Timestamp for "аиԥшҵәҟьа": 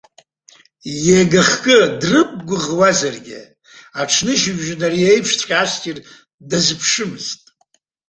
5.11-5.57